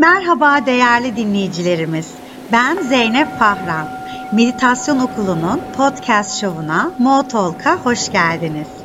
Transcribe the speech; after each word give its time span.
Merhaba 0.00 0.66
değerli 0.66 1.16
dinleyicilerimiz. 1.16 2.06
Ben 2.52 2.82
Zeynep 2.82 3.38
Fahran. 3.38 3.86
Meditasyon 4.32 4.98
Okulu'nun 4.98 5.60
podcast 5.76 6.40
şovuna 6.40 6.90
Mo 6.98 7.28
Talk'a 7.28 7.76
hoş 7.76 8.12
geldiniz. 8.12 8.79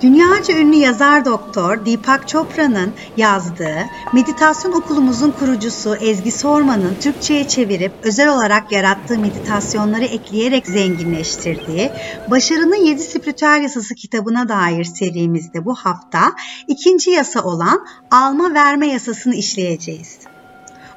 Dünyaca 0.00 0.58
ünlü 0.58 0.76
yazar 0.76 1.24
doktor 1.24 1.86
Deepak 1.86 2.28
Chopra'nın 2.28 2.94
yazdığı 3.16 3.84
meditasyon 4.14 4.72
okulumuzun 4.72 5.30
kurucusu 5.30 5.96
Ezgi 5.96 6.32
Sorman'ın 6.32 6.98
Türkçe'ye 6.98 7.48
çevirip 7.48 7.92
özel 8.02 8.28
olarak 8.28 8.72
yarattığı 8.72 9.18
meditasyonları 9.18 10.04
ekleyerek 10.04 10.66
zenginleştirdiği 10.66 11.92
Başarının 12.30 12.84
Yedi 12.84 13.02
Spiritüel 13.02 13.62
Yasası 13.62 13.94
kitabına 13.94 14.48
dair 14.48 14.84
serimizde 14.84 15.64
bu 15.64 15.74
hafta 15.74 16.32
ikinci 16.68 17.10
yasa 17.10 17.42
olan 17.42 17.86
alma 18.10 18.54
verme 18.54 18.88
yasasını 18.88 19.34
işleyeceğiz. 19.34 20.18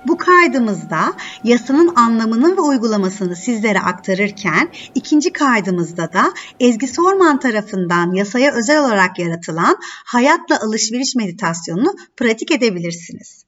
Bu 0.07 0.17
kaydımızda 0.17 1.13
yasanın 1.43 1.95
anlamını 1.95 2.57
ve 2.57 2.61
uygulamasını 2.61 3.35
sizlere 3.35 3.79
aktarırken 3.79 4.69
ikinci 4.95 5.33
kaydımızda 5.33 6.13
da 6.13 6.33
Ezgi 6.59 6.87
Sorman 6.87 7.39
tarafından 7.39 8.13
yasaya 8.13 8.53
özel 8.53 8.79
olarak 8.79 9.19
yaratılan 9.19 9.77
hayatla 10.05 10.59
alışveriş 10.61 11.15
meditasyonunu 11.15 11.95
pratik 12.17 12.51
edebilirsiniz. 12.51 13.45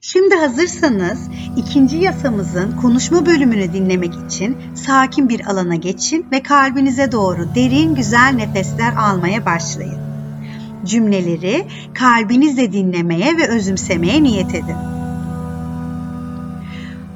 Şimdi 0.00 0.34
hazırsanız 0.34 1.18
ikinci 1.56 1.96
yasamızın 1.96 2.76
konuşma 2.76 3.26
bölümünü 3.26 3.72
dinlemek 3.72 4.14
için 4.26 4.56
sakin 4.74 5.28
bir 5.28 5.46
alana 5.46 5.74
geçin 5.74 6.26
ve 6.32 6.42
kalbinize 6.42 7.12
doğru 7.12 7.54
derin 7.54 7.94
güzel 7.94 8.32
nefesler 8.36 8.92
almaya 8.92 9.46
başlayın. 9.46 10.00
Cümleleri 10.84 11.66
kalbinizle 11.94 12.72
dinlemeye 12.72 13.36
ve 13.36 13.48
özümsemeye 13.48 14.22
niyet 14.22 14.54
edin. 14.54 14.99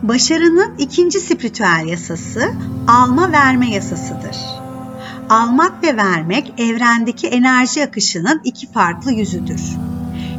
Başarının 0.09 0.75
ikinci 0.79 1.21
spiritüel 1.21 1.85
yasası 1.87 2.53
alma 2.89 3.33
verme 3.33 3.71
yasasıdır. 3.71 4.37
Almak 5.29 5.83
ve 5.83 5.97
vermek 5.97 6.53
evrendeki 6.59 7.27
enerji 7.27 7.85
akışının 7.85 8.41
iki 8.45 8.73
farklı 8.73 9.13
yüzüdür. 9.13 9.61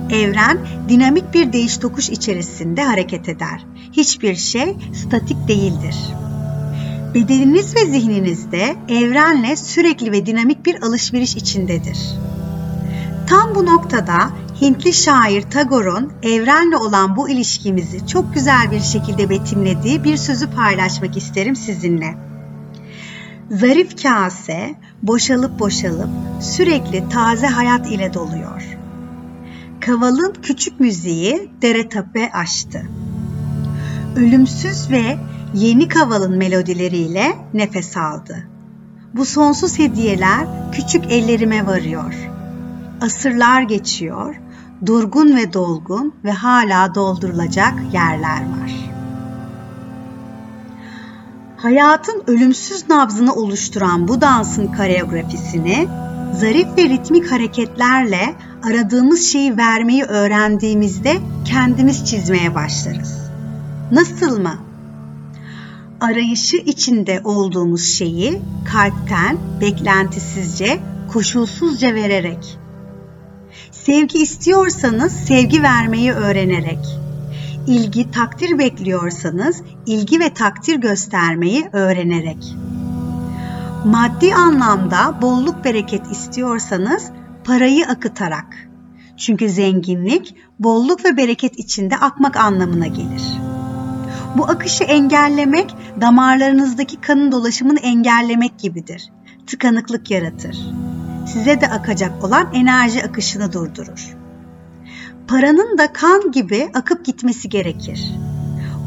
Evren 0.10 0.58
dinamik 0.90 1.34
bir 1.34 1.54
değiş 1.54 1.78
tokuş 1.78 2.10
içerisinde 2.10 2.84
hareket 2.84 3.30
eder. 3.30 3.66
Hiçbir 3.92 4.36
şey 4.36 4.78
statik 5.04 5.48
değildir. 5.48 5.96
Bedeniniz 7.14 7.76
ve 7.76 7.86
zihninizde 7.86 8.76
evrenle 8.90 9.56
sürekli 9.56 10.12
ve 10.12 10.26
dinamik 10.26 10.66
bir 10.66 10.84
alışveriş 10.84 11.36
içindedir. 11.36 11.98
Tam 13.28 13.56
bu 13.56 13.66
noktada 13.66 14.30
Hintli 14.62 14.94
şair 14.94 15.42
Tagore'un 15.42 16.14
evrenle 16.24 16.78
olan 16.78 17.16
bu 17.16 17.30
ilişkimizi 17.30 18.08
çok 18.08 18.34
güzel 18.34 18.72
bir 18.72 18.80
şekilde 18.80 19.30
betimlediği 19.30 20.04
bir 20.04 20.18
sözü 20.18 20.50
paylaşmak 20.52 21.18
isterim 21.18 21.56
sizinle. 21.56 22.18
Zarif 23.52 24.04
kase 24.04 24.76
boşalıp 25.04 25.60
boşalıp 25.60 26.10
sürekli 26.42 27.10
taze 27.10 27.48
hayat 27.48 27.92
ile 27.92 28.14
doluyor. 28.14 28.78
Kavalın 29.80 30.34
küçük 30.42 30.80
müziği 30.80 31.52
dere 31.62 31.90
tape 31.90 32.32
açtı. 32.32 32.82
Ölümsüz 34.16 34.90
ve 34.92 35.18
yeni 35.54 35.88
kavalın 35.88 36.38
melodileriyle 36.38 37.36
nefes 37.54 37.98
aldı. 37.98 38.48
Bu 39.14 39.26
sonsuz 39.26 39.80
hediyeler 39.80 40.48
küçük 40.72 41.12
ellerime 41.12 41.66
varıyor. 41.66 42.14
Asırlar 43.02 43.62
geçiyor 43.62 44.36
durgun 44.86 45.36
ve 45.36 45.54
dolgun 45.54 46.14
ve 46.24 46.32
hala 46.32 46.96
doldurulacak 46.96 47.74
yerler 47.94 48.42
var. 48.42 48.72
Hayatın 51.58 52.24
ölümsüz 52.28 52.90
nabzını 52.90 53.34
oluşturan 53.36 54.08
bu 54.08 54.22
dansın 54.22 54.68
koreografisini 54.68 55.88
zarif 56.34 56.68
ve 56.78 56.84
ritmik 56.84 57.32
hareketlerle 57.32 58.36
aradığımız 58.64 59.24
şeyi 59.24 59.58
vermeyi 59.58 60.04
öğrendiğimizde 60.04 61.18
kendimiz 61.46 62.06
çizmeye 62.06 62.56
başlarız. 62.56 63.16
Nasıl 63.92 64.40
mı? 64.40 64.56
Arayışı 66.02 66.58
içinde 66.58 67.22
olduğumuz 67.24 67.84
şeyi 67.84 68.42
kalpten 68.72 69.38
beklentisizce, 69.62 70.80
koşulsuzca 71.14 71.94
vererek 71.94 72.58
Sevgi 73.86 74.20
istiyorsanız 74.20 75.12
sevgi 75.12 75.64
vermeyi 75.64 76.12
öğrenerek, 76.12 76.80
ilgi, 77.68 78.12
takdir 78.12 78.58
bekliyorsanız 78.58 79.62
ilgi 79.86 80.20
ve 80.20 80.34
takdir 80.34 80.76
göstermeyi 80.76 81.70
öğrenerek. 81.74 82.56
Maddi 83.86 84.36
anlamda 84.36 85.22
bolluk 85.22 85.66
bereket 85.66 86.12
istiyorsanız 86.12 87.12
parayı 87.44 87.88
akıtarak. 87.88 88.70
Çünkü 89.18 89.50
zenginlik 89.50 90.36
bolluk 90.60 91.06
ve 91.06 91.18
bereket 91.18 91.60
içinde 91.60 91.98
akmak 91.98 92.38
anlamına 92.38 92.88
gelir. 92.88 93.24
Bu 94.38 94.50
akışı 94.50 94.84
engellemek 94.84 95.76
damarlarınızdaki 96.02 97.02
kanın 97.02 97.32
dolaşımını 97.32 97.80
engellemek 97.80 98.60
gibidir. 98.60 99.10
Tıkanıklık 99.48 100.12
yaratır 100.12 100.58
size 101.26 101.62
de 101.62 101.68
akacak 101.68 102.24
olan 102.24 102.54
enerji 102.54 103.04
akışını 103.04 103.54
durdurur. 103.54 104.16
Paranın 105.28 105.78
da 105.78 105.94
kan 105.94 106.32
gibi 106.32 106.70
akıp 106.74 107.06
gitmesi 107.06 107.50
gerekir. 107.50 108.12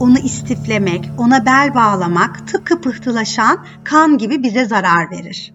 Onu 0.00 0.18
istiflemek, 0.18 1.10
ona 1.18 1.46
bel 1.46 1.74
bağlamak 1.74 2.48
tıpkı 2.48 2.80
pıhtılaşan 2.80 3.66
kan 3.84 4.18
gibi 4.18 4.42
bize 4.42 4.64
zarar 4.64 5.10
verir. 5.10 5.52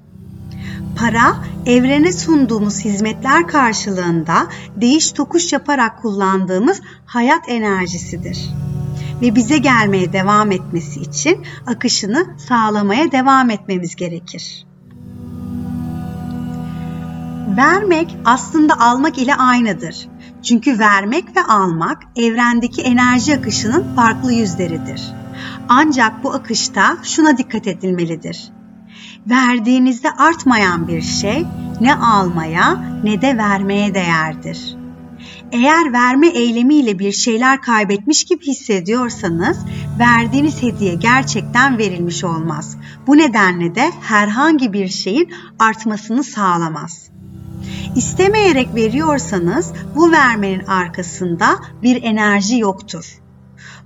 Para, 0.95 1.35
evrene 1.65 2.11
sunduğumuz 2.11 2.79
hizmetler 2.79 3.47
karşılığında 3.47 4.47
değiş 4.75 5.11
tokuş 5.11 5.53
yaparak 5.53 6.01
kullandığımız 6.01 6.81
hayat 7.05 7.49
enerjisidir. 7.49 8.49
Ve 9.21 9.35
bize 9.35 9.57
gelmeye 9.57 10.13
devam 10.13 10.51
etmesi 10.51 10.99
için 10.99 11.45
akışını 11.67 12.27
sağlamaya 12.47 13.11
devam 13.11 13.49
etmemiz 13.49 13.95
gerekir. 13.95 14.65
Vermek 17.57 18.17
aslında 18.25 18.79
almak 18.79 19.17
ile 19.17 19.35
aynıdır. 19.35 20.07
Çünkü 20.43 20.79
vermek 20.79 21.35
ve 21.35 21.43
almak 21.43 22.03
evrendeki 22.15 22.81
enerji 22.81 23.35
akışının 23.35 23.95
farklı 23.95 24.33
yüzleridir. 24.33 25.01
Ancak 25.69 26.23
bu 26.23 26.33
akışta 26.33 26.97
şuna 27.03 27.37
dikkat 27.37 27.67
edilmelidir. 27.67 28.51
Verdiğinizde 29.29 30.11
artmayan 30.11 30.87
bir 30.87 31.01
şey 31.01 31.45
ne 31.81 31.95
almaya 31.95 32.85
ne 33.03 33.21
de 33.21 33.37
vermeye 33.37 33.93
değerdir. 33.93 34.75
Eğer 35.51 35.93
verme 35.93 36.27
eylemiyle 36.27 36.99
bir 36.99 37.11
şeyler 37.11 37.61
kaybetmiş 37.61 38.23
gibi 38.23 38.45
hissediyorsanız 38.45 39.57
verdiğiniz 39.99 40.61
hediye 40.61 40.95
gerçekten 40.95 41.77
verilmiş 41.77 42.23
olmaz. 42.23 42.77
Bu 43.07 43.17
nedenle 43.17 43.75
de 43.75 43.91
herhangi 44.01 44.73
bir 44.73 44.87
şeyin 44.87 45.33
artmasını 45.59 46.23
sağlamaz. 46.23 47.12
İstemeyerek 47.95 48.75
veriyorsanız 48.75 49.71
bu 49.95 50.11
vermenin 50.11 50.65
arkasında 50.65 51.45
bir 51.81 52.03
enerji 52.03 52.57
yoktur. 52.57 53.19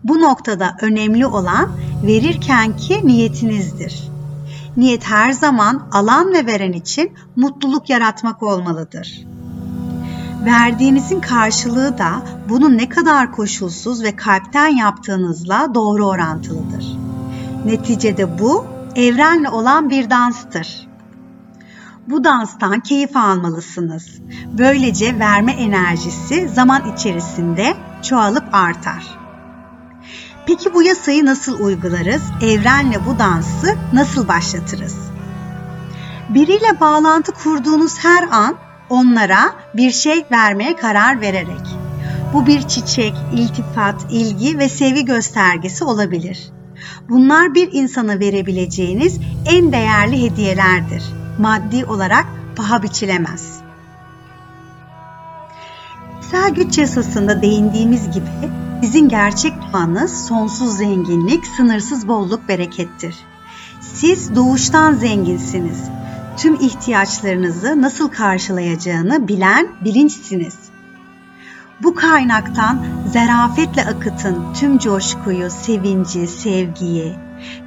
Bu 0.03 0.21
noktada 0.21 0.77
önemli 0.81 1.25
olan 1.25 1.69
verirkenki 2.03 3.07
niyetinizdir. 3.07 4.09
Niyet 4.77 5.03
her 5.05 5.31
zaman 5.31 5.87
alan 5.91 6.33
ve 6.33 6.45
veren 6.45 6.71
için 6.71 7.11
mutluluk 7.35 7.89
yaratmak 7.89 8.43
olmalıdır. 8.43 9.27
Verdiğinizin 10.45 11.19
karşılığı 11.19 11.97
da 11.97 12.21
bunu 12.49 12.77
ne 12.77 12.89
kadar 12.89 13.31
koşulsuz 13.31 14.03
ve 14.03 14.15
kalpten 14.15 14.67
yaptığınızla 14.67 15.75
doğru 15.75 16.07
orantılıdır. 16.07 16.97
Neticede 17.65 18.39
bu 18.39 18.65
evrenle 18.95 19.49
olan 19.49 19.89
bir 19.89 20.09
danstır 20.09 20.86
bu 22.09 22.23
danstan 22.23 22.79
keyif 22.79 23.15
almalısınız. 23.15 24.07
Böylece 24.57 25.19
verme 25.19 25.51
enerjisi 25.51 26.49
zaman 26.49 26.93
içerisinde 26.95 27.73
çoğalıp 28.03 28.43
artar. 28.51 29.03
Peki 30.45 30.73
bu 30.73 30.83
yasayı 30.83 31.25
nasıl 31.25 31.59
uygularız? 31.59 32.21
Evrenle 32.41 33.05
bu 33.05 33.19
dansı 33.19 33.75
nasıl 33.93 34.27
başlatırız? 34.27 34.97
Biriyle 36.29 36.79
bağlantı 36.79 37.31
kurduğunuz 37.31 37.99
her 37.99 38.27
an 38.31 38.55
onlara 38.89 39.55
bir 39.73 39.91
şey 39.91 40.25
vermeye 40.31 40.75
karar 40.75 41.21
vererek. 41.21 41.77
Bu 42.33 42.47
bir 42.47 42.61
çiçek, 42.61 43.13
iltifat, 43.33 44.05
ilgi 44.11 44.59
ve 44.59 44.69
sevgi 44.69 45.05
göstergesi 45.05 45.83
olabilir. 45.83 46.49
Bunlar 47.09 47.53
bir 47.53 47.69
insana 47.71 48.19
verebileceğiniz 48.19 49.19
en 49.45 49.71
değerli 49.71 50.23
hediyelerdir 50.23 51.03
maddi 51.39 51.85
olarak 51.85 52.25
paha 52.55 52.83
biçilemez. 52.83 53.59
İçsel 56.21 56.49
güç 56.49 56.77
yasasında 56.77 57.41
değindiğimiz 57.41 58.11
gibi 58.11 58.49
Sizin 58.81 59.09
gerçek 59.09 59.53
duanız 59.73 60.25
sonsuz 60.25 60.77
zenginlik, 60.77 61.47
sınırsız 61.47 62.07
bolluk, 62.07 62.47
berekettir. 62.47 63.15
Siz 63.81 64.35
doğuştan 64.35 64.93
zenginsiniz. 64.93 65.83
Tüm 66.37 66.55
ihtiyaçlarınızı 66.55 67.81
nasıl 67.81 68.09
karşılayacağını 68.09 69.27
bilen 69.27 69.67
bilinçsiniz. 69.81 70.55
Bu 71.83 71.95
kaynaktan 71.95 72.85
zerafetle 73.13 73.85
akıtın 73.85 74.53
tüm 74.53 74.77
coşkuyu, 74.77 75.49
sevinci, 75.49 76.27
sevgiyi. 76.27 77.15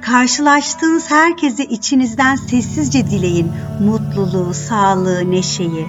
Karşılaştığınız 0.01 1.11
herkese 1.11 1.65
içinizden 1.65 2.35
sessizce 2.35 3.07
dileyin 3.07 3.51
mutluluğu, 3.79 4.53
sağlığı, 4.53 5.31
neşeyi. 5.31 5.87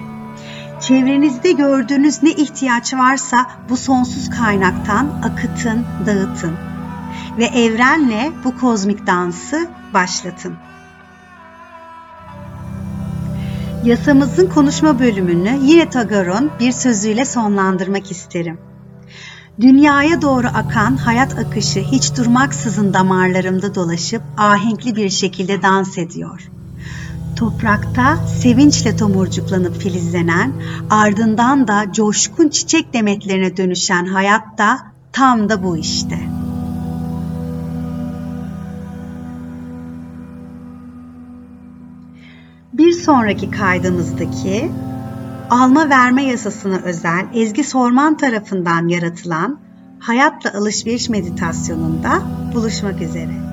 Çevrenizde 0.81 1.53
gördüğünüz 1.53 2.23
ne 2.23 2.31
ihtiyaç 2.31 2.95
varsa 2.95 3.47
bu 3.69 3.77
sonsuz 3.77 4.31
kaynaktan 4.31 5.07
akıtın, 5.25 5.85
dağıtın 6.07 6.53
ve 7.39 7.45
evrenle 7.45 8.33
bu 8.45 8.59
kozmik 8.59 9.07
dansı 9.07 9.69
başlatın. 9.95 10.55
Yasamızın 13.85 14.47
konuşma 14.47 14.99
bölümünü 14.99 15.59
yine 15.63 15.91
Tagore'un 15.91 16.51
bir 16.61 16.73
sözüyle 16.73 17.25
sonlandırmak 17.25 18.11
isterim. 18.11 18.59
Dünyaya 19.61 20.23
doğru 20.23 20.47
akan 20.47 20.97
hayat 20.97 21.39
akışı 21.39 21.81
hiç 21.81 22.17
durmaksızın 22.17 22.95
damarlarımda 22.95 23.75
dolaşıp 23.75 24.23
ahenkli 24.39 24.97
bir 24.97 25.11
şekilde 25.11 25.63
dans 25.63 25.99
ediyor. 25.99 26.51
Toprakta 27.37 28.17
sevinçle 28.17 28.97
tomurcuklanıp 28.97 29.77
filizlenen, 29.77 30.53
ardından 30.91 31.69
da 31.69 31.93
coşkun 31.93 32.49
çiçek 32.49 32.93
demetlerine 32.93 33.57
dönüşen 33.57 34.07
hayat 34.07 34.59
da 34.59 34.79
tam 35.13 35.49
da 35.49 35.63
bu 35.63 35.77
işte. 35.77 36.32
Sonraki 43.03 43.51
kaydımızdaki 43.51 44.71
alma 45.51 45.91
verme 45.91 46.23
yasasına 46.23 46.79
özel 46.85 47.27
Ezgi 47.35 47.65
Sorman 47.65 48.17
tarafından 48.17 48.89
yaratılan 48.89 49.61
Hayatla 49.99 50.59
Alışveriş 50.59 51.09
meditasyonunda 51.09 52.23
buluşmak 52.55 53.03
üzere. 53.03 53.52